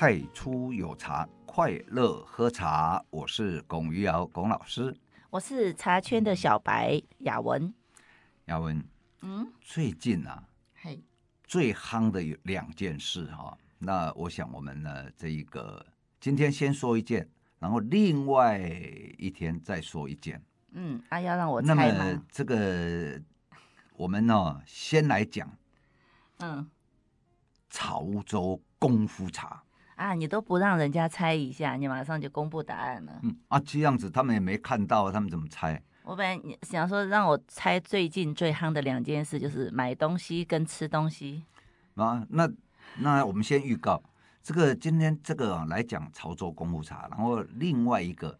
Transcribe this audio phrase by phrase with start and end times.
[0.00, 3.04] 太初有茶，快乐喝茶。
[3.10, 4.96] 我是龚余尧，龚老师。
[5.28, 7.70] 我是茶圈的小白雅文。
[8.46, 8.82] 雅文，
[9.20, 11.04] 嗯，最近啊，嘿，
[11.44, 13.54] 最夯的有两件事哈。
[13.78, 15.84] 那我想我们呢，这一个
[16.18, 18.58] 今天先说一件，然后另外
[19.18, 20.42] 一天再说一件。
[20.70, 21.84] 嗯，啊，要让我猜吗？
[21.84, 23.20] 那么这个
[23.92, 25.54] 我们呢，先来讲，
[26.38, 26.66] 嗯，
[27.68, 29.62] 潮州功夫茶
[30.00, 33.20] 啊，你都不让人家猜一下，你马上就公布答案了。
[33.22, 35.78] 嗯啊，这样子他们也没看到，他们怎么猜？
[36.04, 41.44] 我本来想说让我猜最近最夯的两件事，就是买东西跟吃东西。
[41.96, 42.50] 啊，那
[42.96, 44.02] 那我们先预告
[44.42, 48.38] 这个今天这个来讲潮州功夫茶，然后另外一个，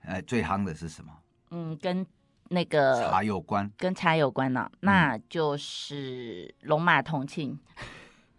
[0.00, 1.12] 呃，最夯的是什么？
[1.50, 2.06] 嗯，跟
[2.48, 7.58] 那个茶有关，跟茶有关呢、啊，那就是龙马同庆。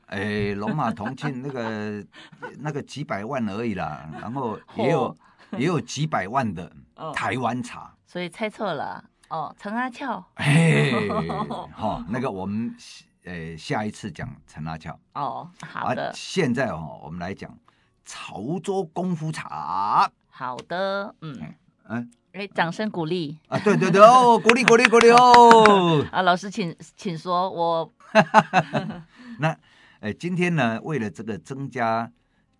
[0.07, 2.05] 哎、嗯，龙马同庆那个
[2.59, 5.17] 那个几百万而已啦，然后也有
[5.57, 6.71] 也有几百万的
[7.13, 9.53] 台湾茶，所以猜错了哦。
[9.59, 10.91] 陈阿俏，哎，
[11.73, 12.75] 好， 那个我们
[13.25, 16.07] 呃下一次讲陈阿俏哦，好的。
[16.07, 17.57] 啊、现在哦，我们来讲
[18.05, 20.09] 潮州功夫茶。
[20.29, 21.53] 好的，嗯
[21.89, 22.11] 嗯。
[22.33, 23.57] 哎，掌声鼓励啊！
[23.59, 26.05] 对对对哦， 鼓励鼓励鼓励哦！
[26.11, 27.91] 啊，老师请请说，我
[29.39, 29.57] 那
[29.99, 32.11] 呃，今天呢，为了这个增加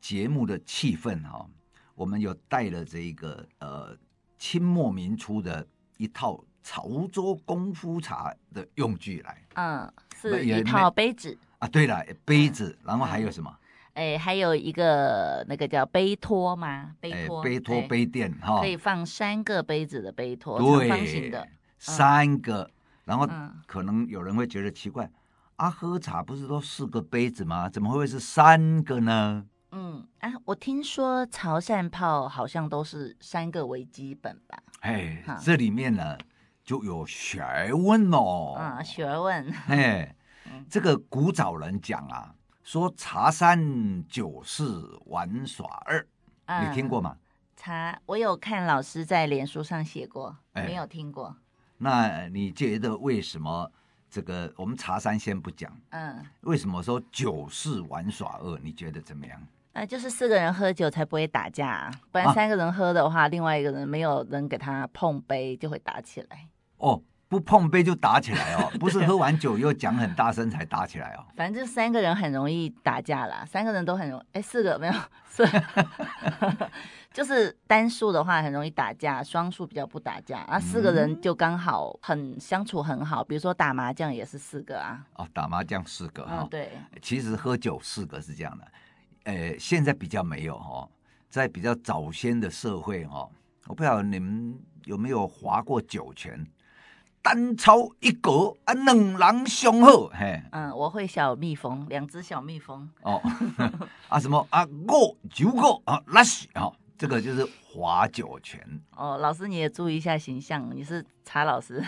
[0.02, 1.50] 节目的气氛哈、哦，
[1.94, 3.96] 我们有带了这一个呃
[4.38, 5.66] 清末民初的
[5.98, 13.56] 一套潮州功夫茶的用具来，嗯，是一套杯子啊，对了，杯子，然后还有什么？
[13.94, 16.96] 哎，还有一个那个叫杯托吗？
[17.00, 22.70] 杯托，杯托杯垫哈，可以放三个杯子的杯托，对，长方形的三个。
[23.06, 23.26] 然后
[23.66, 25.10] 可能有人会觉得奇怪，
[25.58, 27.68] 啊，喝茶不是都四个杯子吗？
[27.68, 29.44] 怎么会是三个呢？
[29.72, 34.58] 嗯，啊，我听说潮汕泡好像都是三个为基本吧？
[34.82, 36.16] 哎，这里面呢
[36.64, 38.54] 就有学问哦。
[38.56, 39.52] 啊，学问。
[39.68, 40.16] 哎，
[40.70, 42.34] 这个古早人讲啊。
[42.62, 46.06] 说茶三酒四玩耍二，
[46.46, 47.18] 嗯、你听过吗？
[47.56, 51.36] 茶我有看老师在脸书上写过，哎、没有听过。
[51.78, 53.72] 那你觉得为什么
[54.10, 55.72] 这个我们茶山先不讲？
[55.90, 58.60] 嗯，为什么说酒是玩耍二？
[58.64, 59.42] 你觉得怎么样？
[59.74, 66.48] 呃，就是四个人喝酒才不会打架，啊，不然三个人喝的话，啊、另外一个人没有人给他碰杯就会打起来。
[66.78, 67.02] 哦。
[67.30, 71.26] 不碰杯就打起来哦， 不是喝完酒又讲很大声才打起来哦。
[71.36, 74.94] 反正就三个人很容易打架啦，三个人都很容易，哎，四个没有，
[75.30, 75.44] 是，
[77.18, 80.60] 就是单数的话很容易打架，双数比较不打架啊。
[80.60, 85.04] 四个人就刚好很相处很好，比如说打麻将也是四个啊。
[85.16, 86.70] 哦，打麻将四个哈、哦嗯，对。
[87.02, 88.68] 其实喝酒四个是这样的，
[89.24, 90.88] 呃，现在比较没有哈，
[91.28, 93.28] 在比较早先的社会哈，
[93.66, 94.56] 我不晓得你们
[94.86, 96.46] 有没有划过酒拳。
[97.24, 103.20] 单操一格啊，两狼相好，嘿，嗯，我会小蜜蜂，两只小蜜蜂，哦，
[104.08, 108.60] 啊什么啊，五九个啊，那是啊，这个就是划酒泉。
[108.96, 111.84] 哦，老师你也注意一下形象，你是查老师，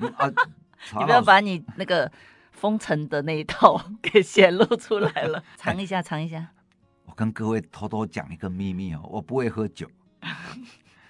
[0.00, 0.26] 嗯、啊，
[0.98, 2.10] 你不要把你那个
[2.52, 6.48] 封尘的那一套 给显露出来了， 尝一下，尝一下。
[7.04, 9.88] 我跟各位偷偷讲一个秘密哦，我不会喝酒，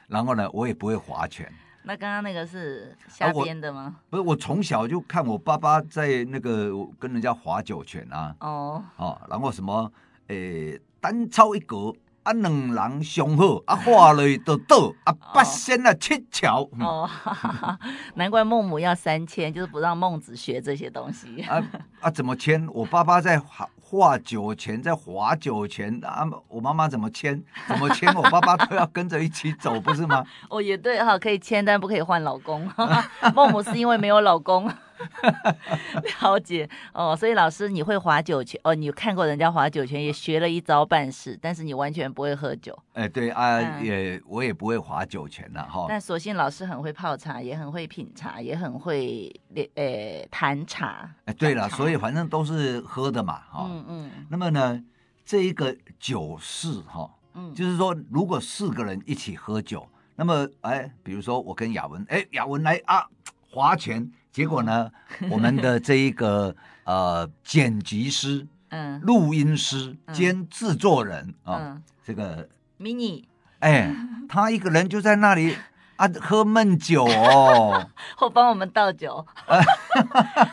[0.08, 1.50] 然后呢，我也不会划拳。
[1.84, 3.96] 那刚刚那个是瞎编的吗？
[3.98, 8.36] 啊、不是，我从小就看我爸爸在那个跟人家划酒拳啊。
[8.40, 8.84] 哦。
[8.96, 9.90] 哦，然后什么，
[10.26, 11.90] 诶，单操一格，
[12.28, 16.68] 啊，两人相好，啊，画了的倒，啊，八仙啊，七巧。
[16.78, 17.78] 哦，哈哈，
[18.16, 21.40] 难怪孟母要三千，就是不让孟子学这些东西。
[21.44, 21.62] 啊
[22.00, 22.68] 啊，怎么签？
[22.74, 26.28] 我爸爸在划画酒钱，在划酒钱啊！
[26.48, 27.42] 我妈妈怎么签？
[27.66, 28.14] 怎么签？
[28.14, 30.22] 我爸爸都要跟着一起走，不是吗？
[30.50, 32.70] 哦，也对哈，可以签，但不可以换老公。
[33.34, 34.70] 孟母是因为没有老公。
[36.22, 38.74] 了解哦，所以老师你会划酒拳哦？
[38.74, 42.76] 你看过人家划酒拳，也学了一招半式，但是你完全不会喝酒。
[42.94, 45.86] 哎，对啊，嗯、也我也不会划酒拳了哈。
[45.88, 49.32] 但所幸老师很会泡茶，也很会品茶，也很会
[49.74, 51.08] 呃谈茶。
[51.24, 53.66] 哎，对了，所以反正都是喝的嘛，哈。
[53.70, 54.10] 嗯嗯。
[54.28, 54.82] 那么呢，
[55.24, 63.06] 这一个酒事哈，嗯，就是说如果四个人一起喝酒，那么哎，比如说我跟雅文，哎，雅文来啊，
[63.50, 64.10] 划拳。
[64.32, 64.90] 结果呢，
[65.30, 66.54] 我们的这一个
[66.84, 72.48] 呃剪辑师、嗯，录音师兼制作人啊，这个
[72.78, 73.24] mini，
[73.60, 73.94] 哎，
[74.28, 75.56] 他一个人就在那里
[75.96, 77.84] 啊，喝闷酒哦，
[78.16, 79.26] 或帮我们倒酒，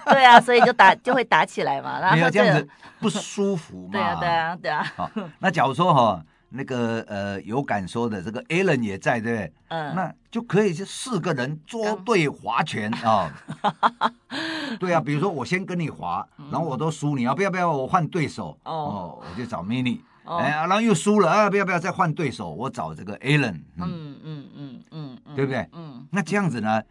[0.06, 2.68] 对啊，所以就打就会打起来嘛，然后这样子
[3.00, 4.94] 不舒服嘛，对啊，对啊，对啊。
[4.95, 6.24] 好，那假如说哈。
[6.56, 9.54] 那个呃，有敢说的这个 Alan 也在，对不对？
[9.68, 13.31] 嗯，那就可以是四个人捉对划拳啊。
[14.80, 17.72] 对啊，比如说我先跟你划，然后我都输，你啊不要不要？
[17.72, 23.62] 我换对手哦，我就找 Mini，哎，然后又输了啊，不要不要再换对手，我找这个 Alan。
[23.78, 25.68] 嗯嗯嗯嗯，对不对？
[25.74, 26.81] 嗯，那这样子呢，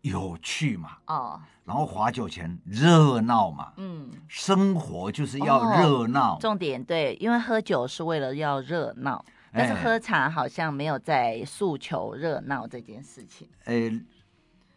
[0.00, 0.90] 有趣嘛？
[1.06, 1.40] 哦。
[1.64, 6.34] 然后划酒钱热闹嘛，嗯，生活就是要热闹。
[6.34, 13.48] 哦，重点对，因为喝酒是为了要热闹，但是喝茶好像没有在诉求热闹这件事情。
[13.64, 13.90] 呃，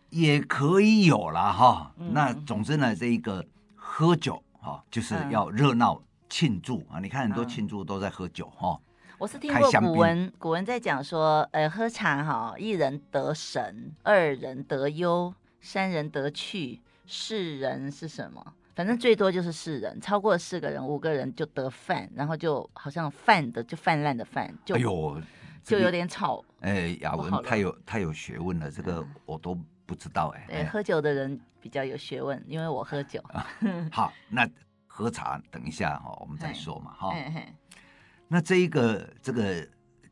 [0.10, 1.92] 也可以有啦哈。
[1.98, 3.45] 嗯、那总之呢，这一个
[3.75, 7.00] 喝酒哈，就是要热闹庆祝啊。
[7.01, 8.80] 你看很多庆祝都在喝酒哈。
[9.18, 15.33] 我是听过古文，古文在讲说，呃，喝茶哈，一人得神，二人得忧。
[15.68, 18.54] 三人得去，四人是什么？
[18.74, 25.22] 反正最多就是四人，超过四个人，五个人就得泛，然后就好像泛的就泛滥的泛，就哎呦，
[25.62, 26.42] 就有点吵。
[26.62, 30.46] 哎，雅文太有太有学问了，这个我都不知道哎。
[30.48, 33.22] 对，喝酒的人比较有学问，因为我喝酒。
[33.92, 34.50] 好，那
[34.88, 37.14] 喝茶等一下哈，我们再说嘛哈。
[38.30, 39.68] 那这一个这个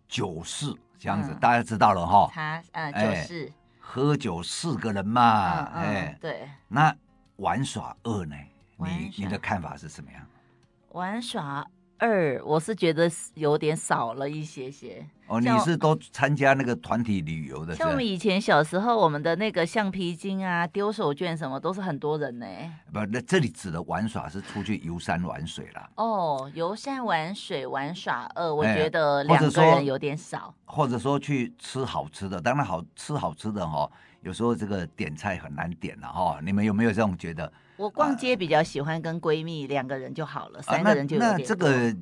[0.06, 2.30] 酒肆这样子，大家知道了哈。
[2.34, 3.50] 茶，嗯，酒肆。
[3.88, 6.94] 喝酒四个人嘛，哎，对，那
[7.38, 8.36] 玩耍二呢？
[8.78, 10.22] 你你的看法是什么样？
[10.90, 11.66] 玩耍
[11.98, 15.06] 二，我是觉得有点少了一些些。
[15.28, 17.74] 哦，你是都参加那个团体旅游的？
[17.74, 22.46] 像我们以前小时候，我们的那个橡皮筋啊、丢手绢什么，都是很多人呢。
[22.94, 25.90] 不，那这里指的玩耍是出去游山玩水了。
[25.96, 30.54] 哦，游山玩水玩耍二，我觉得两个人有点少。
[30.66, 33.90] 或者说去吃好吃的，当然好吃好吃的哈，
[34.22, 36.40] 有时候这个点菜很难点了哈。
[36.44, 37.52] 你们有没有这种觉得？
[37.78, 41.40] 我逛街比较喜欢跟闺蜜两个人就好了，三个人就有点多。
[41.40, 41.96] 那这个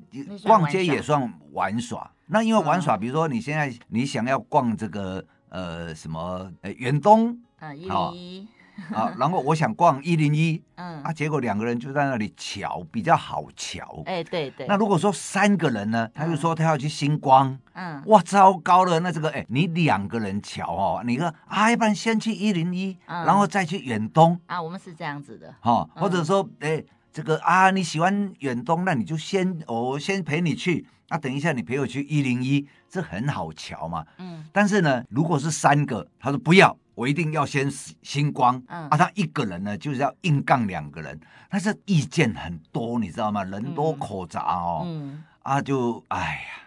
[0.44, 2.12] 逛街也算玩耍。
[2.28, 7.38] 那因为玩耍，比如说你现在你想要逛这个呃什么呃远东？
[7.60, 8.48] 啊一零一
[8.94, 14.04] 啊，然后我想逛一零一，嗯啊，结果两个人就在那里瞧，比较好瞧。
[14.06, 14.66] 哎对对。
[14.68, 30.86] 那如果说三个人呢，他就说他要去星光，嗯哇糟糕了，那这个哎你两个人瞧哦，你说啊要不然先去一零一，然后再去远东啊，我们是这样子的哈，或者说哎这个啊你喜欢远东，那你就先我先陪你去。
[31.10, 34.04] 那、啊、等一下，你陪我去一零一，这很好瞧嘛。
[34.18, 34.44] 嗯。
[34.52, 37.70] 但是呢，如果是三个，他说不要，我一定要先
[38.02, 38.62] 星光。
[38.68, 38.88] 嗯。
[38.90, 41.20] 啊，他一个人呢，就是要硬杠两个人，
[41.50, 43.44] 但是意见很多，你知道吗？
[43.44, 44.84] 人多口杂哦。
[44.86, 45.24] 嗯。
[45.44, 46.60] 啊，就哎呀。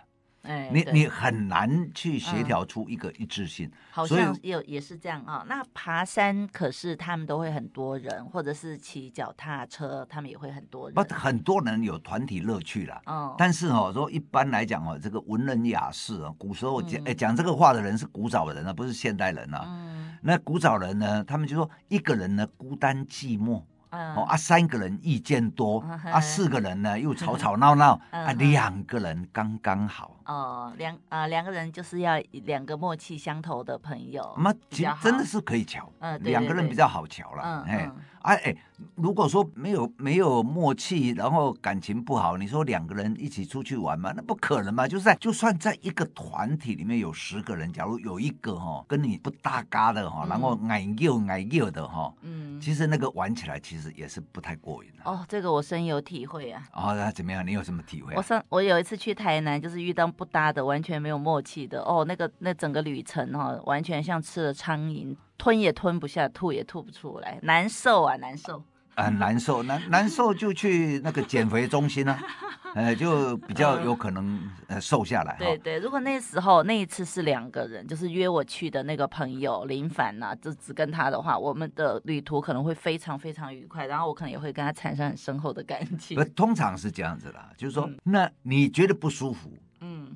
[0.46, 5.46] 哎，你你很难去协调出一个一致性，嗯、好像也也是这样啊、哦。
[5.48, 10.94] 那爬山可是他们都会很多人，或者是骑脚踏车，他们也会很多人。
[10.94, 13.00] 不，很多人有团体乐趣啦。
[13.06, 13.34] 哦。
[13.37, 19.64] 但是哦，说一般来讲哦，这个文人雅士啊，古时候讲哎讲这个话的人是古早的人啊，不是现代人啊。
[19.66, 20.16] 嗯。
[20.22, 23.62] 那古早人呢，他们就说一个人呢孤单寂寞。
[23.88, 25.78] 哦啊，三个人意见多
[26.12, 30.15] 啊，四个人呢又吵吵闹闹 啊，两个人刚刚好。
[30.26, 34.37] 哦，两啊两个人就是要两个默契相投的朋友。
[34.38, 37.64] 那其实真的是可以瞧，嗯，两个人比较好瞧了。
[37.67, 37.90] 哎，
[38.23, 38.56] 哎，
[38.96, 44.12] 如果说没有没有默契，然后感情不好，你说两个人一起出去玩嘛？
[44.16, 44.88] 那不可能嘛？
[44.88, 55.09] 就是在就算在一个团体里面有十个人，假如有一个哈跟你不搭嘎的哈，然后矮又矮又的哈，嗯，其实那个玩起来其实也是不太过瘾的。
[55.09, 56.61] 哦，这个我深有体会啊。
[56.73, 57.47] 哦，那怎么样？
[57.47, 58.12] 你有什么体会？
[58.16, 61.82] 我上我有一次去台南，就是遇到不搭的，完全没有默契的。
[61.82, 68.62] 哦，那个那整个旅程哈、哦，完全像吃了苍蝇，吞也吞不下，吐也吐不出来，难受啊，难受。
[68.99, 72.18] 很难受，难难受就去那个减肥中心啊，
[72.75, 75.37] 呃，就比较有可能呃瘦下来。
[75.38, 86.18] 对对，如果那时候那一次是两个人，就是约我去的那个朋友林凡呐，就只跟他的话，我们的旅途可能会非常非常愉快，然后我可能也会跟他产生很深厚的感情。
[86.35, 89.58] 通常是这样子啦，就是说，那你觉得不舒服，嗯，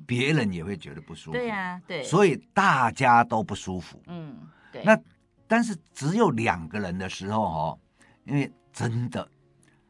[0.05, 1.37] 别人也会觉得不舒服。
[1.37, 4.01] 对呀，对，所以大家都不舒服。
[4.07, 4.37] 嗯，
[4.71, 4.83] 对。
[4.83, 4.97] 那
[5.47, 7.79] 但是只有两个人的时候哦，
[8.25, 8.51] 因为。
[8.73, 9.27] 真的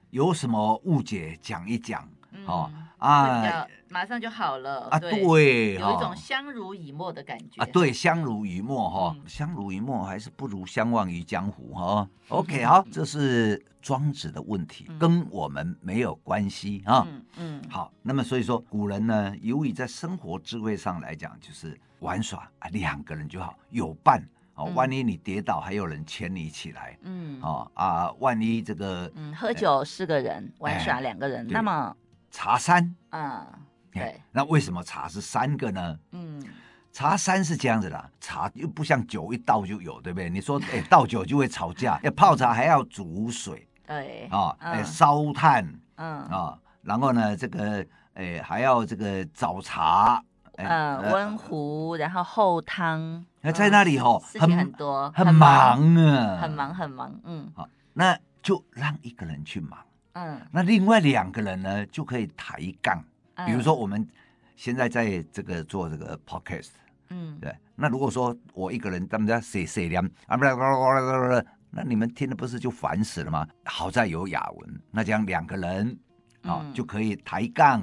[0.10, 2.10] 有什么误解讲一讲，
[2.48, 12.10] 哦啊，马上就好了啊，对，有一种相濡以沫的感觉啊，对，相濡以沫哈，相濡以沫还是不如相忘于江湖哈。
[12.30, 17.06] OK， 好，这是庄子的问题，嗯、跟我们没有关系啊。
[17.08, 17.64] 嗯嗯。
[17.70, 24.24] 好，那么所以说古人呢，由于在生活智慧上来讲，就是玩耍啊，两个人就好，有伴
[24.56, 24.66] 哦。
[24.76, 26.98] 万一你跌倒，还有人牵你起来。
[27.02, 27.40] 嗯。
[27.42, 31.96] 哦啊，万一这个嗯，喝酒四个人，玩耍两个人，那么
[32.30, 32.96] 茶三。
[33.10, 33.46] 嗯。
[33.92, 34.22] 对。
[34.32, 36.00] 那为什么茶是三个呢？
[36.12, 36.44] 嗯。
[36.94, 40.30] 茶三是这样子的，茶又不像酒一倒就有，对不对？
[40.30, 50.24] 你说，哎，倒酒就会吵架，要泡茶还要煮水，对，啊，哎，烧炭，嗯，啊，然后呢，这个，哎，还要这个早茶，
[50.56, 55.96] 嗯，温壶，然后后汤，那在那里吼，事情很多，很忙。
[55.98, 59.78] 啊，很忙很忙，嗯，好，那就让一个人去忙，
[60.14, 63.04] 嗯，那另外两个人呢就可以抬杠，
[63.46, 64.08] 比如说我们
[64.56, 66.70] 现在在这个做这个 podcast。
[67.10, 67.54] 嗯，对。
[67.76, 70.54] 那如果说我一个人，他们家谁谁凉啊，不啦，
[71.72, 73.48] 那你们听的不是就烦死了吗？
[73.64, 75.98] 好在有雅文，那这样两个人
[76.44, 77.82] 啊就可以抬杠，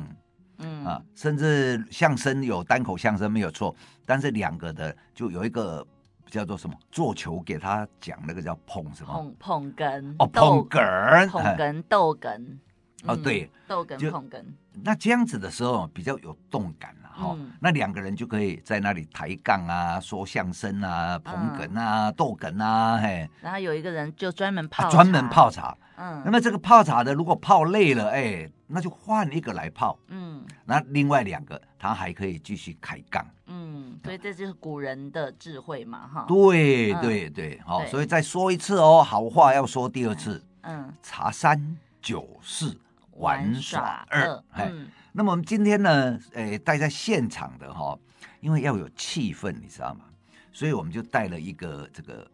[0.59, 5.87] 嗯啊，甚至相声有单口相声没有错，但是两个的就有一个
[6.27, 12.59] 叫做什么做球给他讲那个叫捧什么捧捧哏哦捧哏捧哏逗哏
[13.05, 14.43] 哦对逗哏捧哏，
[14.83, 16.95] 那这样子的时候比较有动感。
[17.11, 23.29] 好，嗯、那两个人就可以在那里抬杠啊，说相声啊，捧哏啊，逗哏、嗯、啊，嘿。
[23.41, 25.77] 然后有一个人就专门泡，专、啊、门泡茶。
[25.97, 26.23] 嗯。
[26.25, 29.99] 那么这个泡茶的，如果泡累了，哎，那就换一个来泡。
[30.07, 30.47] 嗯。
[30.65, 33.27] 那另外两个，他还可以继续开杠。
[33.47, 36.25] 嗯，所以这就是古人的智慧嘛，哈。
[36.29, 40.41] 对对对，好，所以再说一次哦，好话要说第二次。
[40.61, 40.95] 嗯。
[41.03, 42.79] 茶三酒四
[43.19, 44.89] 玩耍二，嗯。
[45.13, 47.99] 那么我们今天呢，诶，待在现场的哈，
[48.41, 50.05] 因为要有气氛，你知道吗？
[50.53, 52.31] 所以我们就带了一个这个，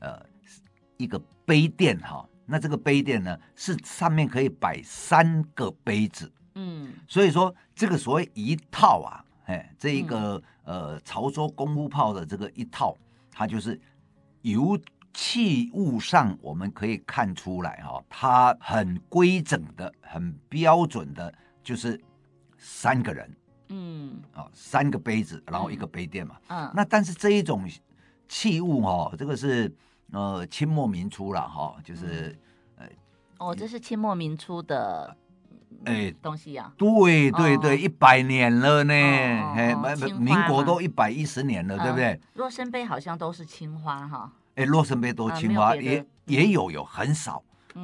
[0.00, 0.20] 呃，
[0.96, 2.28] 一个杯垫哈。
[2.46, 12.96] 那这个杯垫呢，是上面可以摆三个杯子，嗯，所以说这个所谓一套啊，哎，这一个呃潮州功夫炮的这个一套，
[13.30, 13.78] 它就是
[14.42, 14.78] 由
[15.18, 22.00] 器物上我们可以看出来哈，它很规整的、很标准的，就是。
[22.60, 23.36] 三个人，
[23.68, 27.62] 嗯，啊，三个杯子，然后一个杯垫嘛，嗯，那但是这一种
[28.26, 29.72] 器物哦，这个是
[30.10, 32.36] 呃清末民初了哈，就是，
[32.76, 32.86] 呃，
[33.38, 35.16] 哦，这是清末民初的，
[35.84, 39.72] 哎，东西呀，对对对，一百年了呢，哎，
[40.18, 42.20] 民国都一百一十年了，对不对？
[42.34, 47.40] 若生杯好像都是青花哈，哎，洛生杯多青花，也也有有很少，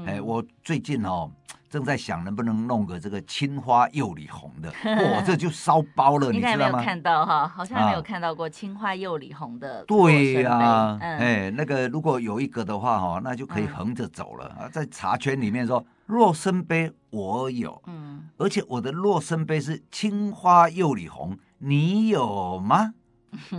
[0.06, 1.30] 哎，我最近哦。
[1.70, 4.72] 正在想能不能弄个这个青花釉里红的，
[5.12, 6.80] 哇，这就烧包了，你知道吗？
[6.80, 9.84] 看到哈，好像还没有看到过青花釉里红的。
[9.84, 22.94] 对呀，哎，那个如果有一个的话哈，那就可以横着走了啊，在茶圈里面说洛生杯我有，嗯，而且我的洛生杯是青花釉里红，你有吗？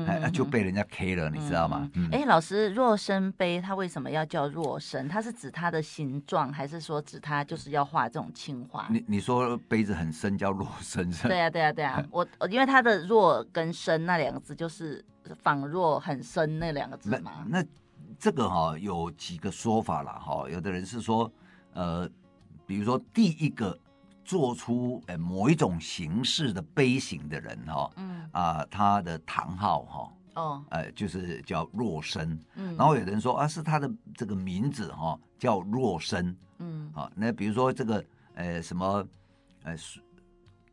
[0.08, 1.90] 哎，就被人家 K 了，你知道吗？
[2.12, 5.08] 哎，老师，若生杯它为什么要叫若生？
[5.08, 8.88] 它是指它的形状，还是说指它就是要画这种青花？
[8.90, 11.28] 你你说杯子很深叫若生是？
[11.28, 15.04] 对啊对啊对呀， 我因为它的若跟生那两个字就是
[15.42, 17.46] 仿若很深那两个字嘛。
[17.48, 17.64] 那
[18.18, 21.32] 这个哈有几个说法了哈，有的人是说
[21.74, 22.10] 呃，
[22.66, 23.78] 比如说第一个。
[24.26, 28.16] 做出呃某一种形式的杯型的人哈，嗯。
[28.32, 38.04] 啊，他的堂号哈，哦，呃，就是叫若生，嗯，然后有人说啊，是他的这个名字哈，叫若生，嗯，啊，那比如说这个
[38.34, 39.08] 呃什么
[39.64, 39.76] 呃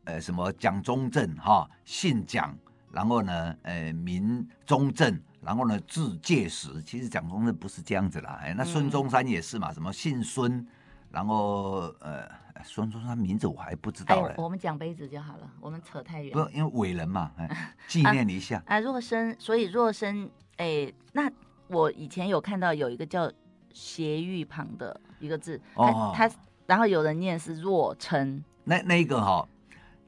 [0.05, 2.53] 呃什么蒋中正哈，姓蒋，
[2.91, 10.67] 然后呢呃名中正，然后呢字介石，其实蒋中正不是这样子啦，哎，那孙中山也是嘛，什么姓孙，
[11.13, 12.42] 然后呃。
[12.65, 14.35] 孙中山名字我还不知道嘞。
[14.39, 16.33] 我们讲杯子就好了，我们扯太远。
[16.33, 18.63] 不，因为伟人嘛，哎， 纪念一下。
[18.67, 21.31] 啊，若生，所以若生，哎，那
[21.69, 23.31] 我以前有看到有一个叫
[23.73, 26.31] 斜玉旁的一个字，哦，他，
[26.67, 28.43] 然后有人念是若琛。
[28.65, 29.49] 那那个哈，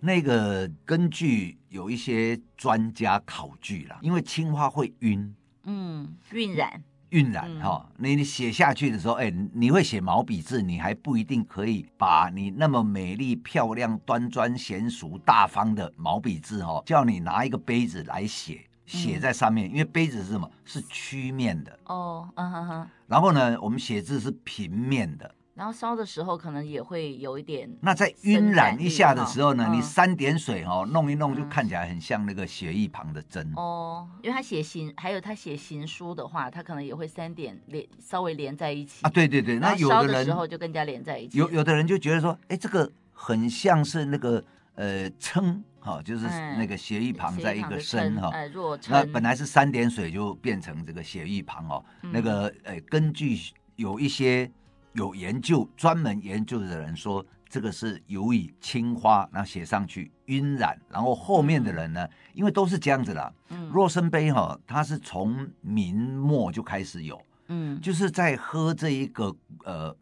[0.01, 5.35] 那个根据有一些专家考据了，因为青花会晕，
[5.65, 6.83] 嗯，晕染。
[7.15, 20.51] 晕染哈，你你写下去的时候，哎，你会写毛笔字，你还不一定可以把你那么美丽、漂亮、端庄、娴熟、大方的毛笔字哈，叫你拿一个杯子来写，写在上面，因为杯子是什么？
[20.65, 21.79] 是曲面的。
[21.85, 22.89] 哦，嗯哼哼。
[23.07, 25.33] 然后呢，我们写字是平面的。
[25.55, 27.71] 然后烧的时候可能也会有一点。
[27.81, 33.53] 那在晕染一下的时候呢，你三点水哦，弄一弄就看起来很像那个血液旁的针。
[33.57, 39.11] 哦，因为他写行，还有他写行书的话，他可能也会三点连稍微连在一起啊。
[39.11, 41.39] 对对对，那有的人时候就更加连在一起。
[41.39, 44.45] 有有的人就觉得说，哎，这个很像是那个
[44.75, 45.63] 呃称。
[45.79, 48.33] 好，就是那个血玉旁在一个身哈，
[48.89, 51.85] 那本来是三点水就变成这个血玉旁哦。
[52.01, 53.39] 那个呃，根据
[53.77, 54.51] 有一些
[54.95, 63.35] 有研究专门研究的人说，这个是由于青花，然后写上去晕染，然后后面的人呢，因为都是这样子的。
[63.51, 69.97] 嗯，若生杯哈，它是从明末就开始有，嗯，就是在喝这一个呃。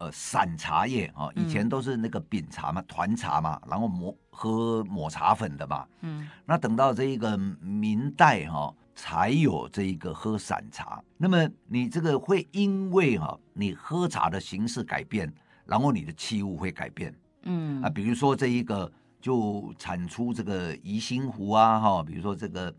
[0.00, 5.84] 呃，散茶叶啊，以前都是那个饼茶嘛，团茶嘛，然后抹喝抹茶粉的嘛。
[6.02, 11.00] 嗯，那等到这一个明代哈，才有这一个喝散茶。
[11.16, 15.32] 那么你这个会因为哈，你喝茶的形式改变，
[15.64, 17.14] 然后你的器物会改变。
[17.42, 18.90] 嗯啊，比如说这一个
[19.20, 22.74] 就产出这个宜兴壶啊哈，比如说这个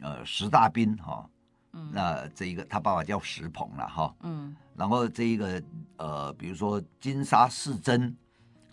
[0.00, 1.28] 呃石大斌哈。
[1.92, 5.62] 那这一个他爸爸叫石鹏了哈，嗯，然后这一个
[5.96, 8.16] 呃，比如说金沙世珍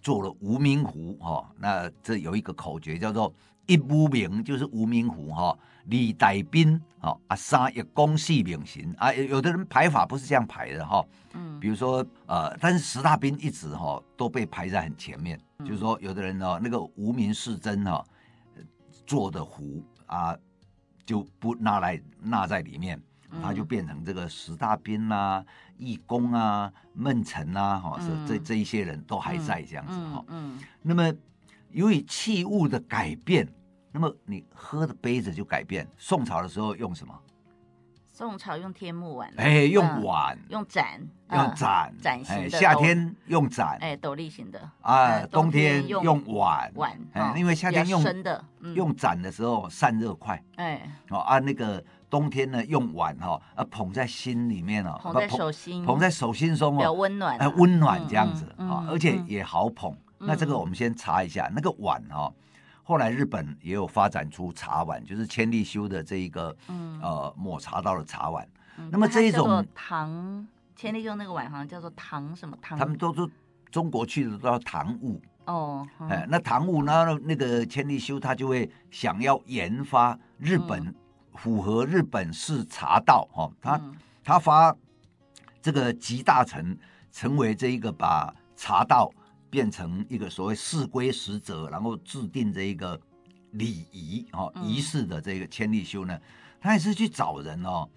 [0.02, 3.32] 做了无名壶哈，那这有一个口诀叫做
[3.68, 18.04] 一无名就是无名壶哈，李代宾哈啊三一公四名行啊，有的人排法不是这样排的哈，嗯，比如说呃，但是石大宾一直哈都被排在很前面，就是说有的人呢那个无名世真哈
[19.06, 20.36] 做的壶啊。
[21.06, 23.00] 就不拿来纳在里面，
[23.40, 25.46] 他就变成这个石大彬啊、
[25.78, 30.26] 义工啊、孟辰啊，哈，是这这一些人都还在这样子哈。
[30.30, 31.14] 嗯，那么
[31.70, 33.48] 由于器物的改变，
[33.96, 35.88] 那么你喝的杯子就改变。
[35.98, 37.18] 宋朝的时候用什么？
[38.12, 41.00] 宋朝用天目碗，哎，用碗，用盏，
[41.32, 42.50] 用盏，盏型的。
[42.50, 44.70] 夏天用盏，哎，斗笠型的。
[44.82, 47.00] 啊，冬天用碗，碗，
[47.38, 48.04] 因为夏天用
[48.74, 50.44] 用盏的时候散热快。
[50.58, 59.96] 哎，哦啊，那个冬天呢用碗哈，啊捧在心里面哦，捧在手心，捧在手心中哦，比较温暖，哎，温暖这样子啊，而且也好捧。
[60.18, 62.34] 那这个我们先查一下，那个碗哈。
[62.88, 68.48] 后来日本也有发展出茶碗，就是千利休的这一个，嗯、呃，抹茶道的茶碗。
[68.78, 72.78] 嗯、那么这一种唐千利休那个碗好像叫做唐什么唐？
[72.78, 73.28] 他们都是
[73.72, 75.88] 中国去的都叫唐物哦。
[76.00, 77.20] 嗯、哎，那唐物呢？
[77.24, 80.96] 那个千利休他就会想要研发日本、嗯、
[81.34, 84.76] 符合日本式茶道哈、哦，他、嗯、他发
[85.60, 86.78] 这个集大成，
[87.12, 89.12] 成为这一个把茶道。
[89.56, 93.00] 变成一个所谓四规实则，然后制定这一个
[93.52, 96.20] 礼仪哦仪式的这个千利休呢，
[96.60, 97.88] 他也是去找人哦，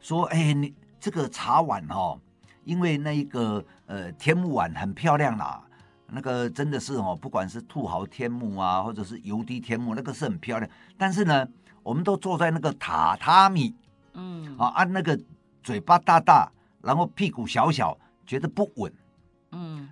[0.00, 2.20] 说哎你这个茶碗哦，
[2.64, 5.64] 因为那一个呃天目碗很漂亮啦，
[6.08, 10.70] 那个真的是哦，不管是兔毫天目啊，或者是油滴天目，那个是很漂亮。
[10.98, 11.48] 但是呢，
[11.82, 13.74] 我们都坐在那个榻榻米，
[14.12, 15.18] 嗯，啊按那个
[15.62, 18.92] 嘴巴大大，然后屁股小小，觉得不稳。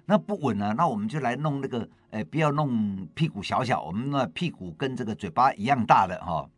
[0.06, 0.74] 嗯，那不稳呢？
[0.76, 6.48] 那我们就来弄那个，哎，不要弄屁股小小，我们那屁股跟这个嘴巴一样大的哈。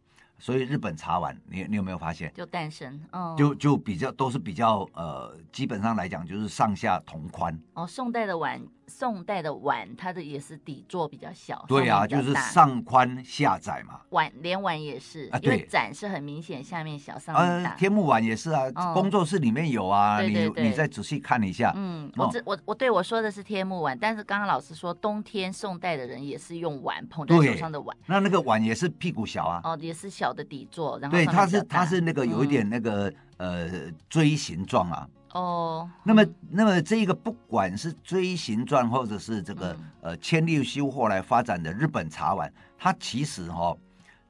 [0.41, 2.33] 所以日本茶碗，你你有没有发现？
[2.33, 7.59] 就诞生，哦，就就比较都是比较呃，基本上来讲就是上下同宽。
[7.75, 11.62] 哦，宋代的碗，宋代的碗，它的也是底座比较小。
[11.68, 14.01] 对啊，就是上宽下窄嘛。
[14.11, 17.74] 碗连碗也是，因为盏是很明显，下面小上面大。
[17.74, 21.72] 天目碗也是啊，工作室里面有啊，你你再仔细看一下。
[21.77, 27.94] 嗯，我这我我对我说的是天目碗，但是刚刚老师说冬天宋代的人也是用碗捧在手上的碗。
[28.07, 29.61] 那那个碗也是屁股小啊。
[29.64, 30.29] 哦，也是小。
[30.38, 35.09] 的底座，然后对，它是它是那个有一点那个、嗯、呃锥形状啊。
[35.33, 43.79] 哦，那么那么这个不管是锥形状，或者是这个、嗯、呃千利休后来发展的日本茶碗，它其实哈、哦、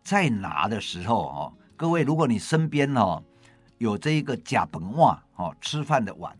[0.03, 3.23] 在拿的时候哈、哦，各位如果你身边哦
[3.79, 6.37] 有这一个甲本碗哦吃饭的碗，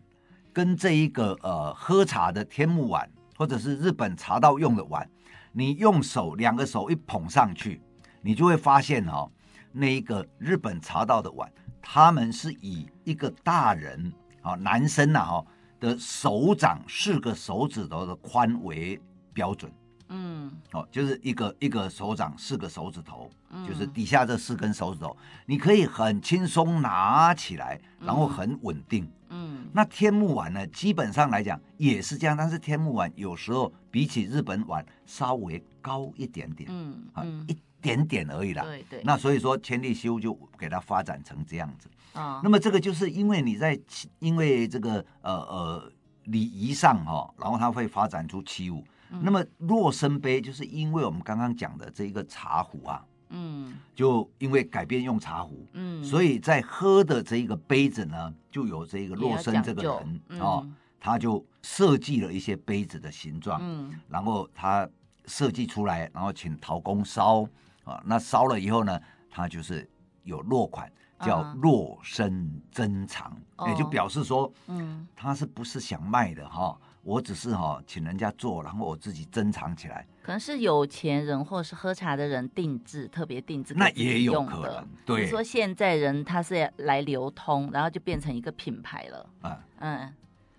[0.51, 5.09] 跟这一个呃喝茶的天目碗，或者是日本茶道用的碗，
[5.53, 7.81] 你用手两个手一捧上去，
[8.21, 9.31] 你就会发现哦。
[9.71, 14.11] 那一个日本茶道的碗，他们是以一个大人
[14.49, 15.45] 啊，男生呐哈
[15.79, 18.99] 的手掌四个手指头的宽为
[19.33, 19.71] 标准，
[20.09, 23.29] 嗯，哦，就是一个一个手掌四个手指头，
[23.67, 37.57] 就是底下这四根手指头，你可以很轻松拿起来，然后很稳定，嗯，那天目碗呢，基本上来讲也是这样，但是天目碗有时候比起日本碗稍微高一点点，嗯，啊一。
[37.81, 39.01] 点点而已啦，对对。
[39.05, 42.41] 那所以说千利休就给它发展成这样子啊。
[42.43, 43.79] 那么这个就是因为你在
[44.19, 45.91] 因为这个呃呃
[46.25, 48.83] 礼仪上哈，然后它会发展出器物。
[49.11, 60.69] 嗯、那么若生杯就是因为我们刚刚讲的这一个茶壶啊，嗯，就因为改变用茶壶，嗯，所以在喝的这一个杯子呢，就有这个若生这个人、嗯、哦，
[60.99, 64.87] 他就设计了一些杯子的形状，嗯，然后他
[65.25, 67.41] 设计出来，然后请陶工烧
[67.85, 69.89] 啊，那烧了以后呢，他就是
[70.21, 70.87] 有落款。
[71.19, 76.77] 叫若生珍藏，也、uh, 就表示说，嗯，他是不是想卖的哈？
[77.01, 80.05] 我只是哈请人家做，然后我自己珍藏起来。
[80.21, 84.87] 可能是有钱人或是喝茶的人定制，特别定制，那也有可能。
[85.05, 89.29] 对，说现在人他是来流通，然后就变成一个品牌了。
[89.43, 90.13] 嗯嗯，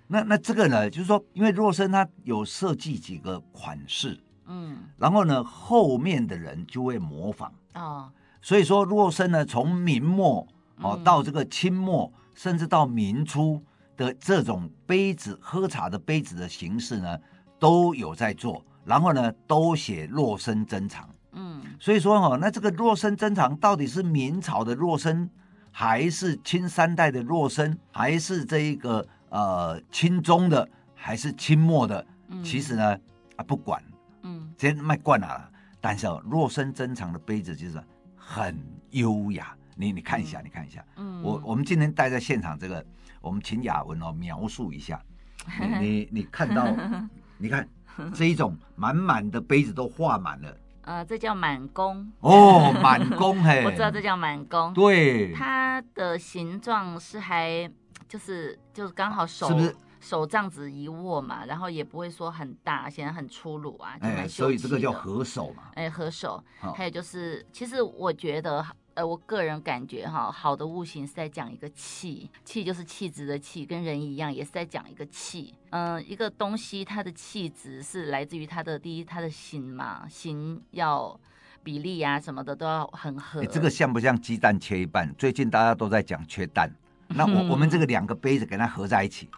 [0.09, 8.11] 那那这个呢，就是说，因为若生他有设计几个款式，嗯，然后呢，后面的人就会模仿哦。
[8.43, 13.63] 所以说，若生呢，从明末哦到这个清末，嗯、甚至到明初
[13.97, 17.19] 的这种杯子喝茶的杯子的形式呢，
[17.59, 18.65] 都有在做。
[18.83, 21.09] 然后呢，都写洛生珍藏。
[21.33, 25.29] 嗯，所以说哈、哦，那这个洛生珍藏到底是明朝的洛生，
[25.71, 32.05] 还是清三代的洛生，还是这一个呃清中的，还是清末的？
[32.29, 32.99] 嗯、其实呢
[33.37, 33.81] 啊不管，
[34.23, 35.49] 嗯，先卖惯了。
[35.79, 37.81] 但是哦，若生珍藏的杯子就是。
[38.33, 38.57] 很
[38.91, 42.85] 优雅，你你看一下，嗯、你看一下，嗯，我我们今天待在现场，这个
[43.21, 45.03] 我们请雅文哦描述一下，
[45.59, 46.65] 你你， 你看到，
[47.39, 47.69] 你看
[48.15, 52.09] 这一种满满的杯子都画满了，呃，这叫满弓。
[52.21, 57.69] 哦，满弓 嘿，我知道这叫满弓，对，它的形状是还
[58.09, 59.75] 就是就是刚好手是不是？
[60.01, 64.29] 手这样子一握嘛，然后也不会说很大，显得很粗鲁啊，就蛮秀气的。
[64.29, 65.65] 所以这个叫合手嘛。
[65.75, 66.43] 哎，合手。
[66.59, 75.55] 好还有就是，其实我觉得，呃，我个人感觉哈，好的悟性是在讲一个气，气就是气质的气，跟人一样，也是在讲一个气。
[75.71, 81.19] 嗯、呃，一个东西它的气质是来自于它的第一，它的形嘛，形要
[81.63, 83.45] 比例啊什么的都要很合。
[83.45, 85.15] 这个像不像鸡蛋切一半？
[85.19, 86.71] 最近大家都在讲缺蛋，
[87.09, 89.29] 那我我们这个 两个杯子给它合在一起。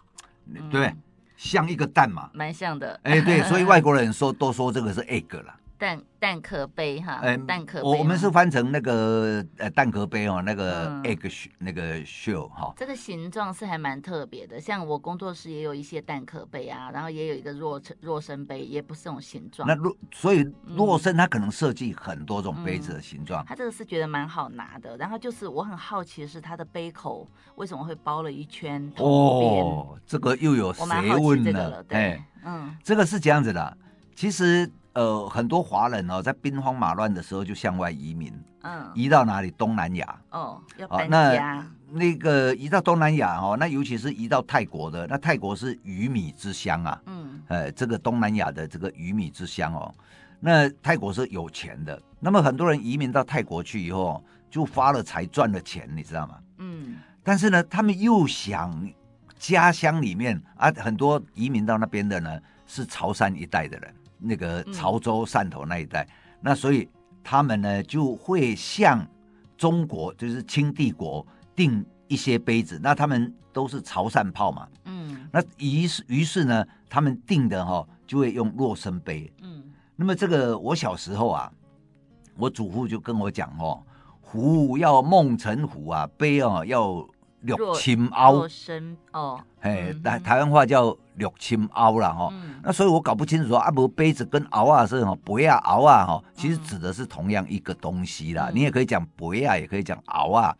[0.69, 0.97] 对，嗯、
[1.37, 2.99] 像一个蛋嘛，蛮像的。
[3.03, 5.55] 哎，对，所以外国人说都说这个是 egg 了。
[5.83, 12.73] 蛋蛋壳杯哈，哎，蛋壳杯，我们是翻成那个呃蛋壳杯哦，那个 egg 那个 shell 哈。
[12.77, 19.67] 这个形状是还蛮特别的，像我工作室也有一些蛋壳杯啊，然后也有一个若若生杯，也不是这种形状。
[19.67, 23.43] 那若所以若生它可能设计很多种杯子的形状。
[23.45, 30.85] 它这个是觉得蛮好拿的，然后就是我很好奇的是它的杯口为什么会包了一圈哦，这个又有学
[31.17, 31.83] 问了。
[31.83, 33.77] 对，嗯，这个是这样子的，
[34.15, 34.71] 其实。
[34.93, 39.49] 呃，很多华人哦，在兵荒马乱的时候就向外移民，嗯，移到哪里？
[39.51, 41.65] 东南亚哦，要搬家。
[41.89, 49.93] 那那个移到东南亚哦，那尤其是移到泰国的，那泰国是鱼米之乡啊，嗯，呃，这个东南亚的这个鱼米之乡哦，
[50.39, 51.99] 那泰国是有钱的。
[52.19, 56.37] 那么很多人移民到泰国去以后，就发了财，赚了钱，你知道吗？
[56.59, 56.97] 嗯。
[57.23, 58.87] 但是呢，他们又想
[59.39, 63.91] 家乡里面啊，很多移民到那边的呢，是潮汕一带的人。
[64.23, 66.09] 那个潮州、汕头那一带，嗯、
[66.41, 66.87] 那所以
[67.23, 69.05] 他们呢就会向
[69.57, 72.79] 中国，就是清帝国订一些杯子。
[72.81, 79.63] 那他们都是潮汕炮嘛，嗯，那于是于是呢，他们订的哈、哦、就会用洛生杯，嗯。
[79.95, 81.51] 那么这个我小时候啊，
[82.37, 83.83] 我祖父就跟我讲哦，
[84.21, 87.05] 壶要梦成壶啊，杯哦要。
[87.43, 88.47] 六青凹，
[89.11, 92.33] 哦，哎，台台湾话叫六亲凹了哈。
[92.63, 98.49] 那所以我搞不清楚说，啊，不杯子跟熬啊是哈，杯啊熬啊哈，其实指的是同样一个东西啦。
[98.53, 100.55] 你也可以讲杯啊，也可以讲熬啊。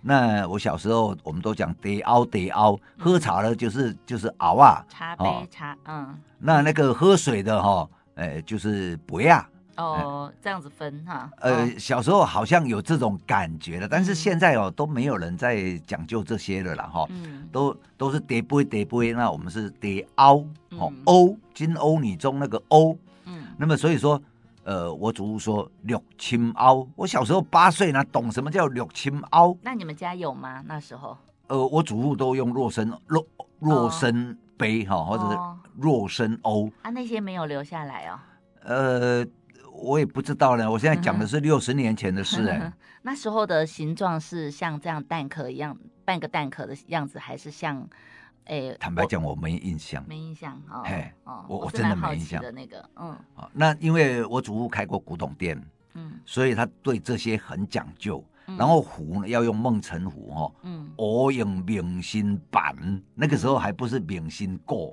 [0.00, 4.84] 那我小时候我们都讲得熬得熬，喝茶的就是就是熬啊。
[4.88, 6.16] 茶杯茶，嗯。
[6.38, 9.46] 那那个喝水的哈，哎，就是杯啊。
[9.80, 11.30] 哦，这样子分哈。
[11.38, 17.06] 呃，小时候好像有这种感觉的，但是现在哦都没有人在讲究这些了啦哈。
[17.08, 17.48] 嗯。
[17.50, 20.44] 都都是叠杯叠杯，那我们是叠凹
[20.78, 22.96] 哦，甌金欧女中那个欧。
[23.24, 23.46] 嗯。
[23.56, 24.20] 那么所以说，
[24.64, 29.56] 呃，我祖父说六亲凹，我小时候八岁呢，懂什么叫六亲凹？
[29.62, 30.62] 那你们家有吗？
[30.66, 31.16] 那时候？
[31.48, 33.26] 呃，我祖父都用洛生洛
[33.58, 35.38] 洛生杯哈，或者是
[35.78, 36.70] 洛生甌。
[36.82, 38.18] 啊，那些没有留下来哦。
[38.64, 39.26] 呃。
[39.80, 42.72] 我也不知道呢，我现在讲的是六十年前的事哎、欸。
[43.02, 47.88] 那时候的形状是像这样蛋壳一样，半个蛋壳的样子，还是像，
[48.44, 48.76] 哎？
[48.78, 50.04] 坦白讲，我没印象。
[50.06, 50.82] 没印象哦。
[50.84, 53.16] 嘿，哦，我我真的没印象的那个，嗯。
[53.52, 55.60] 那因为我祖父开过古董店，
[55.94, 58.22] 嗯，所以他对这些很讲究。
[58.58, 62.74] 然后壶呢要用梦成壶哈，嗯，我用明心板，
[63.14, 64.92] 那个时候还不是明心锅。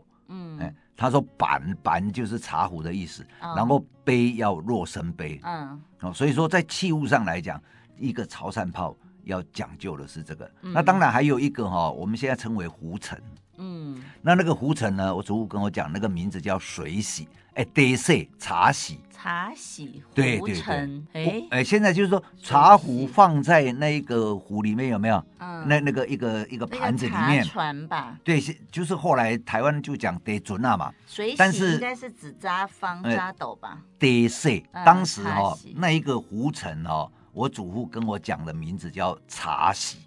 [0.97, 5.39] 他说板板就是茶壶的意思，哦、然后杯要若生杯。
[5.43, 7.61] 嗯，哦，所以说在器物上来讲，
[7.95, 10.51] 一个潮汕炮要讲究的是这个。
[10.63, 13.21] 嗯、那当然还有一个哈、哦，我们现在称为壶陈。
[13.59, 17.27] 嗯，那那个壶陈呢，我祖父跟我讲，那个名字叫水洗。
[17.57, 25.25] 哎，茶洗茶洗，茶洗对对对，哎哎，现在就是说茶壶放在那一个壶里面有没有？
[25.39, 28.15] 嗯，那那个一个一个盘子里面，茶船吧？
[28.23, 28.39] 对，
[28.71, 30.93] 就是后来台湾就讲茶船嘛。
[31.07, 33.81] 水洗但是应该是指扎方扎斗吧？
[33.97, 34.51] 得色，
[34.85, 39.97] 当时哈那一个壶城哦，我祖父跟我讲的名字叫茶洗。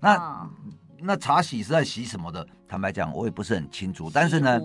[0.00, 0.50] 那
[0.98, 2.46] 那茶洗是在洗什么的？
[2.68, 4.10] 坦白讲，我也不是很清楚。
[4.12, 4.60] 但是呢。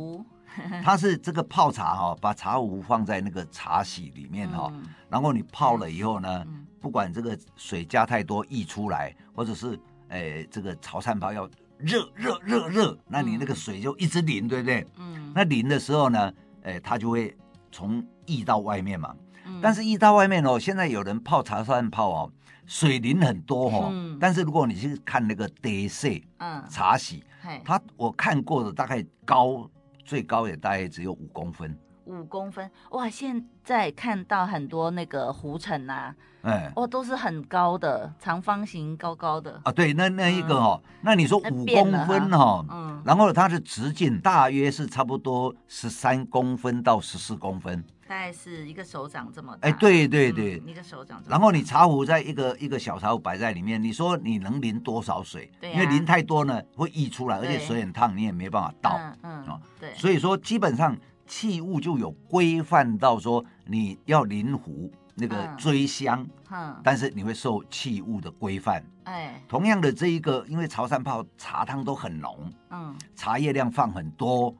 [0.83, 14.87] 它是这个泡茶哈，把茶壶放在那个茶洗里面哈，嗯、然后你泡了以后呢，嗯、不管这个水加太多溢出来，或者是诶、呃、这个潮汕泡要热热热热，那你那个水就一直淋，对不对？
[14.97, 15.31] 嗯。
[15.35, 17.35] 那淋的时候呢，诶、呃、它就会
[17.71, 19.15] 从溢到外面嘛。
[19.45, 19.59] 嗯。
[19.61, 22.31] 但是溢到外面哦，现在有人泡茶汕泡哦，
[22.65, 23.89] 水淋很多哦。
[23.91, 24.17] 嗯。
[24.19, 27.23] 但是如果你去看那个茶洗，嗯，茶洗，
[27.63, 29.69] 它我看过的大概高。
[30.05, 33.09] 最高也大概只有五公分，五公分哇！
[33.09, 36.13] 现在看到很多那个湖城呐，
[36.43, 39.71] 哎，哇，都是很高的长方形，高高的啊。
[39.71, 47.83] 对，那那一个哈、哦，嗯、那你说五公分哈、哦，嗯，然后它的直径大约是差不多十三公分到十四公分。
[48.07, 51.31] 大概是一个手掌这么大，哎，对对对，嗯、一个手掌这么。
[51.31, 55.51] 然后你茶壶在一个一个小茶壶摆在里面，你说你能淋多少水？
[55.59, 58.99] 对、啊，因为淋太多呢会溢出来，而且水很烫，你也没办法倒。
[59.23, 59.93] 嗯嗯，对。
[59.95, 66.27] 所以说基本上器物就有规范到说你要淋壶那个追香，
[66.83, 68.83] 但是你会受器物的规范。
[69.05, 74.55] 哎，同样的这一个，因为潮汕泡茶汤都很浓，嗯，茶叶量放很多。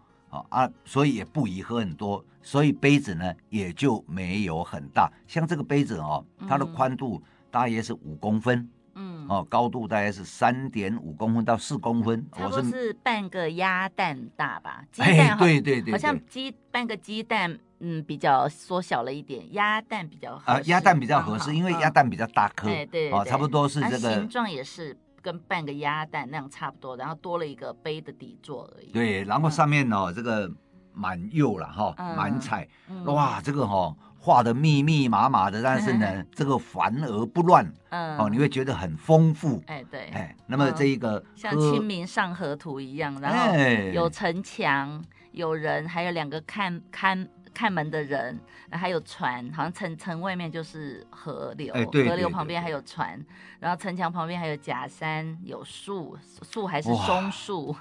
[0.49, 5.11] 啊，所以也不宜喝很多，所以杯子呢也就没有很大。
[5.27, 14.85] 像这个杯子哦，它的宽度大约是五公分，嗯，哦，高度大约是三点五公分到四公分，差不多是半个鸭蛋大吧？
[14.91, 20.51] 鸡蛋，对对对，好像鸡半个鸡蛋，嗯，比较缩小了一点，鸭蛋比较合适。
[20.51, 24.95] 啊，鸭蛋比较合适，因为鸭蛋比较大颗，对对，哦，差不多是这个形状也是。
[25.25, 28.91] 跟半个鸭蛋那样差不多，然后多了一个杯的底座而已。
[28.91, 30.47] 对，然后上面哦，这个
[30.95, 32.67] 满釉了哈，满彩，
[33.05, 39.61] 哇，这个哈画的密密麻麻的，但是呢，这个繁而不乱，嗯，哦，你会觉得很丰富。
[39.67, 43.53] 哎，对，哎，那么这一个像《清明上河图》一样，然后
[43.93, 47.27] 有城墙，有人，还有两个看看。
[47.55, 48.37] 看门的人，
[48.69, 53.17] 还有船，好像城城外面就是河流，河流旁边还有船，
[53.61, 57.73] 然后城墙旁边还有假山，有树，树还是松树。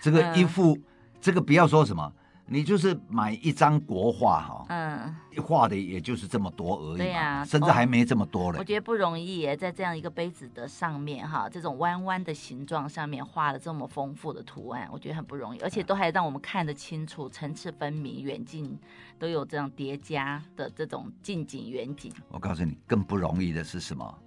[0.00, 0.82] 这个一幅，嗯、
[1.20, 2.12] 这个不要说什么。
[2.50, 8.58] 你就是买一张国画哈，嗯，画的也就是这么多而已，对呀，甚至还没这么多嘞。
[8.58, 18.78] 我觉得不容易耶，在这样一个杯子的上面哈，这种弯弯的形状上面画了这么丰富的图案，我觉得很不容易，而且都还让我们看得清楚，层次分明，远近
[19.18, 22.10] 都有这样叠加的这种近景远景。
[22.28, 24.18] 我告诉你，更不容易的是什么？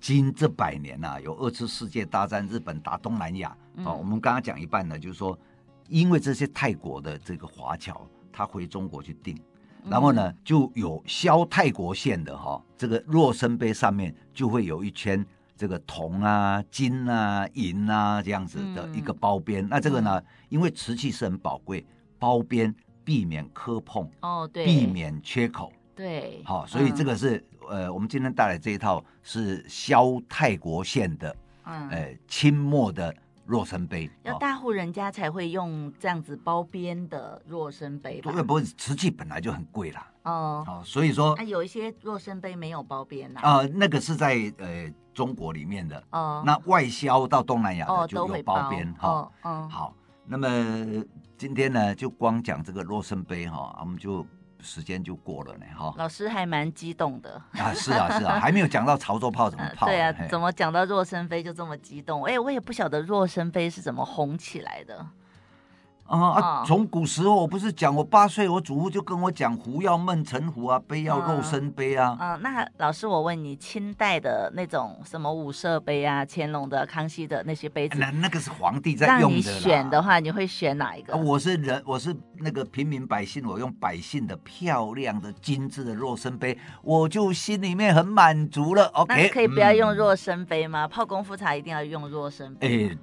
[0.00, 5.38] 今这百年呐、啊，有二次世界大战，日本打东南亚，嗯、哦，我们刚刚讲一半呢，就是说。
[5.88, 9.38] 因为这些泰国的这个华侨，他回中国去订，
[9.88, 15.24] 然后呢，就有销泰国线的哈、哦，这个若生杯上面就会有一圈
[15.56, 19.64] 这个铜啊、金啊、银啊这样子的一个包边。
[19.64, 21.84] 嗯、那这个呢，因为瓷器是很宝贵，
[22.18, 27.36] 包边避免磕碰哦，对，避免缺口，对，好、哦，所以这个是、
[27.68, 33.14] 嗯、呃，我们今天带来这一套是销泰国线的，嗯，呃，清末的。
[33.52, 38.32] 若生杯要大户人家才会用这样子包边的若生杯吧？
[38.32, 40.10] 不不，瓷器本来就很贵啦。
[40.22, 43.40] 哦，哦，所以说，啊，有一些若生杯没有包边呐。
[43.42, 46.02] 啊，那个是在呃中国里面的。
[46.12, 46.42] 哦。
[46.46, 49.30] 那外销到东南亚的就有包边哈。
[49.42, 49.68] 哦。
[49.70, 51.04] 好，那么
[51.36, 54.26] 今天呢，就光讲这个若生杯哈，我们就。
[54.62, 55.92] 时间就过了呢，哈。
[55.98, 59.86] 老师还蛮激动的啊，是啊，是啊， 还没有讲到潮州炮怎么泡。
[59.86, 62.24] 对啊，怎么讲到若生飞就这么激动？
[62.24, 65.06] 哎，我也不晓得若生飞是怎么红起来的。
[66.20, 72.16] 啊，从古时候我不是讲，我八岁，我祖父就跟我讲，壶要闷成壶啊，杯要肉身杯啊。
[72.20, 79.36] 嗯，那老师，我问你，清代的那种什么五色杯啊，乾隆的、康熙的那些杯子，那那个是皇帝在用的。
[79.36, 81.16] 让你选的话，你会选哪一个？
[81.16, 88.86] 我是人，我是那个平民百姓，我用百姓的漂亮的精致的肉身杯，我就心里面很满足了。
[88.88, 90.86] OK，可以不要用肉身杯吗？
[90.86, 92.96] 泡功夫茶一定要用肉身杯。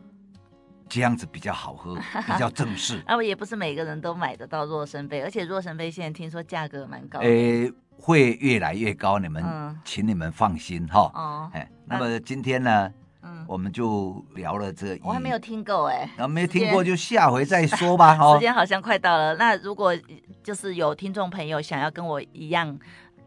[0.90, 3.02] 这样子比较好喝， 比较正式。
[3.06, 7.26] 啊，也不是每个人都买得到若生杯，而且若生杯现在听说价格蛮高的。
[7.26, 11.12] 诶，会越来越高，你们，嗯、请你们放心哈。
[11.14, 11.52] 哦。
[11.54, 15.08] 哎，那么今天呢，嗯，我们就聊了这个。
[15.08, 16.10] 我还没有听够哎。
[16.18, 18.18] 然后没听过就下回再说吧。
[18.34, 19.36] 时间好像快到了。
[19.36, 19.96] 那如果
[20.44, 22.78] 就是有听众朋友想要跟我一样。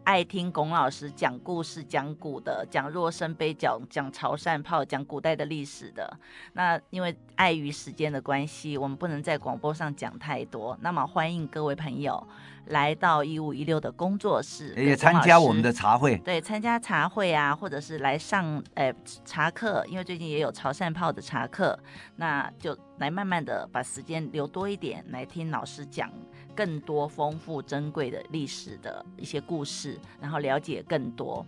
[0.05, 6.19] 爱听龚老师讲故事、讲古的、讲若生杯、讲讲潮汕炮、讲古代的历史的。
[6.55, 10.77] 那因为碍于时间的关系，我们不能在广播上讲太多。
[10.81, 12.27] 那么欢迎各位朋友
[12.67, 16.17] 来到一五一六的工作室，也参加我们的茶会。
[16.19, 21.79] 对，参加茶会啊，或者是来上诶、呃、茶课，因为最近也有潮汕炮的茶课，
[22.17, 26.11] 那就来慢慢的把时间留多一点来听老师讲。
[26.55, 31.45] 更多丰富珍贵的历史的一些故事，然后了解更多。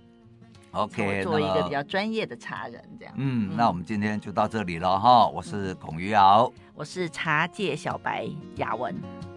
[0.73, 3.15] OK，作为一个比较专业的茶人，这样。
[3.17, 5.29] 嗯，嗯，那我们今天就到这里了哈。
[5.29, 8.95] 我是孔于瑶，我是茶界小白雅文。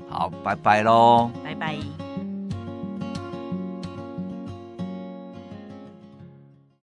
[0.10, 2.07] 好，拜拜喽，拜拜。